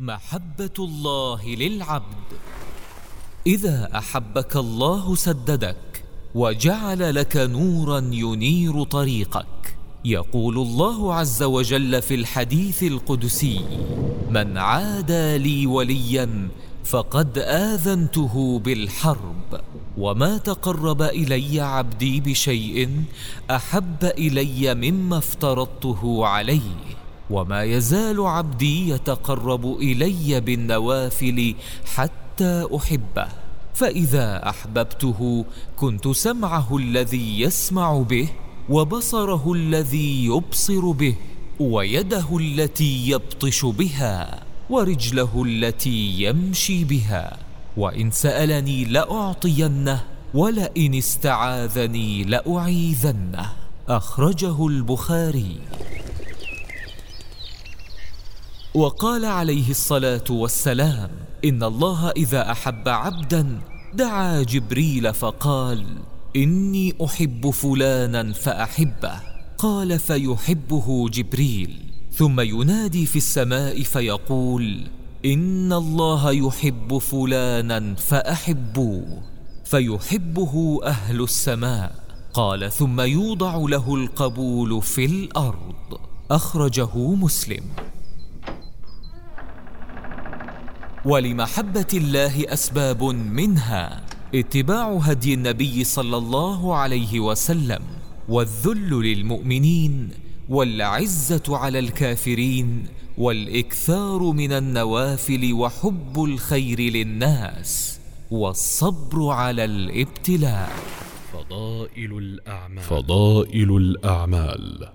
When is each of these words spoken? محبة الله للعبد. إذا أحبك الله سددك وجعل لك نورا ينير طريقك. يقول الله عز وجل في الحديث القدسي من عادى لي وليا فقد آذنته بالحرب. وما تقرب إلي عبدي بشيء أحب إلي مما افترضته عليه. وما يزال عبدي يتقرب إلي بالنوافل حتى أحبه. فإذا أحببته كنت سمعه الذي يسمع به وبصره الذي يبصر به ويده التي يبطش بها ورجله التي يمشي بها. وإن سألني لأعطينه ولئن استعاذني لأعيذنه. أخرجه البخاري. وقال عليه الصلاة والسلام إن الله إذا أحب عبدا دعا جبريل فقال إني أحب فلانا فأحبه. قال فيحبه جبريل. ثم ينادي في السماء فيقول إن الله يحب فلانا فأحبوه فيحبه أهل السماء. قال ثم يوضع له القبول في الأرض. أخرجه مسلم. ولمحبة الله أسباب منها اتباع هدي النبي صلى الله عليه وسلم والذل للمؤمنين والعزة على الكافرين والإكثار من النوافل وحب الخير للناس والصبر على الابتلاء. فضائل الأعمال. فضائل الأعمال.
محبة 0.00 0.74
الله 0.78 1.46
للعبد. 1.46 2.28
إذا 3.46 3.98
أحبك 3.98 4.56
الله 4.56 5.14
سددك 5.14 6.04
وجعل 6.34 7.14
لك 7.14 7.36
نورا 7.36 7.98
ينير 7.98 8.84
طريقك. 8.84 9.76
يقول 10.04 10.58
الله 10.58 11.14
عز 11.14 11.42
وجل 11.42 12.02
في 12.02 12.14
الحديث 12.14 12.82
القدسي 12.82 13.60
من 14.30 14.58
عادى 14.58 15.38
لي 15.38 15.66
وليا 15.66 16.48
فقد 16.84 17.38
آذنته 17.38 18.58
بالحرب. 18.58 19.60
وما 19.98 20.38
تقرب 20.38 21.02
إلي 21.02 21.60
عبدي 21.60 22.20
بشيء 22.20 23.04
أحب 23.50 24.04
إلي 24.04 24.74
مما 24.74 25.18
افترضته 25.18 26.26
عليه. 26.26 27.01
وما 27.30 27.62
يزال 27.62 28.20
عبدي 28.20 28.88
يتقرب 28.88 29.66
إلي 29.66 30.40
بالنوافل 30.40 31.54
حتى 31.94 32.66
أحبه. 32.76 33.28
فإذا 33.74 34.48
أحببته 34.48 35.44
كنت 35.76 36.08
سمعه 36.08 36.76
الذي 36.76 37.40
يسمع 37.40 37.98
به 37.98 38.28
وبصره 38.68 39.52
الذي 39.52 40.26
يبصر 40.26 40.90
به 40.90 41.14
ويده 41.60 42.36
التي 42.36 43.08
يبطش 43.08 43.64
بها 43.64 44.42
ورجله 44.70 45.42
التي 45.46 46.22
يمشي 46.22 46.84
بها. 46.84 47.36
وإن 47.76 48.10
سألني 48.10 48.84
لأعطينه 48.84 50.04
ولئن 50.34 50.94
استعاذني 50.94 52.24
لأعيذنه. 52.24 53.52
أخرجه 53.88 54.66
البخاري. 54.66 55.56
وقال 58.74 59.24
عليه 59.24 59.70
الصلاة 59.70 60.24
والسلام 60.30 61.10
إن 61.44 61.62
الله 61.62 62.10
إذا 62.10 62.52
أحب 62.52 62.88
عبدا 62.88 63.60
دعا 63.94 64.42
جبريل 64.42 65.14
فقال 65.14 65.86
إني 66.36 66.94
أحب 67.04 67.50
فلانا 67.50 68.32
فأحبه. 68.32 69.20
قال 69.58 69.98
فيحبه 69.98 71.08
جبريل. 71.08 71.92
ثم 72.12 72.40
ينادي 72.40 73.06
في 73.06 73.16
السماء 73.16 73.82
فيقول 73.82 74.88
إن 75.24 75.72
الله 75.72 76.32
يحب 76.32 76.98
فلانا 76.98 77.94
فأحبوه 77.94 79.22
فيحبه 79.64 80.80
أهل 80.84 81.22
السماء. 81.22 81.92
قال 82.34 82.72
ثم 82.72 83.00
يوضع 83.00 83.56
له 83.56 83.94
القبول 83.94 84.82
في 84.82 85.04
الأرض. 85.04 86.00
أخرجه 86.30 86.98
مسلم. 86.98 87.64
ولمحبة 91.04 91.86
الله 91.94 92.52
أسباب 92.52 93.04
منها 93.04 94.02
اتباع 94.34 94.96
هدي 94.96 95.34
النبي 95.34 95.84
صلى 95.84 96.16
الله 96.16 96.74
عليه 96.74 97.20
وسلم 97.20 97.82
والذل 98.28 98.90
للمؤمنين 98.90 100.10
والعزة 100.48 101.42
على 101.48 101.78
الكافرين 101.78 102.86
والإكثار 103.18 104.22
من 104.22 104.52
النوافل 104.52 105.52
وحب 105.52 106.24
الخير 106.24 106.80
للناس 106.80 107.98
والصبر 108.30 109.28
على 109.28 109.64
الابتلاء. 109.64 110.72
فضائل 111.32 112.18
الأعمال. 112.18 112.82
فضائل 112.84 113.76
الأعمال. 113.76 114.88